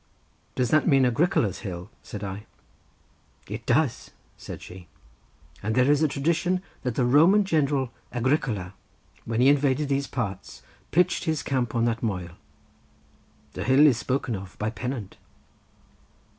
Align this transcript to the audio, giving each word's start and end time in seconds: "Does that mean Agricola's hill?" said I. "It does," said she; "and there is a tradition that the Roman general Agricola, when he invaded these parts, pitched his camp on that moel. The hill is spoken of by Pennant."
"Does 0.55 0.71
that 0.71 0.87
mean 0.87 1.05
Agricola's 1.05 1.59
hill?" 1.59 1.91
said 2.01 2.23
I. 2.23 2.47
"It 3.47 3.67
does," 3.67 4.09
said 4.35 4.59
she; 4.59 4.87
"and 5.61 5.75
there 5.75 5.91
is 5.91 6.01
a 6.01 6.07
tradition 6.07 6.63
that 6.81 6.95
the 6.95 7.05
Roman 7.05 7.45
general 7.45 7.91
Agricola, 8.11 8.73
when 9.25 9.41
he 9.41 9.47
invaded 9.47 9.89
these 9.89 10.07
parts, 10.07 10.63
pitched 10.89 11.25
his 11.25 11.43
camp 11.43 11.75
on 11.75 11.85
that 11.85 12.01
moel. 12.01 12.29
The 13.53 13.63
hill 13.63 13.85
is 13.85 13.97
spoken 13.97 14.35
of 14.35 14.57
by 14.57 14.71
Pennant." 14.71 15.17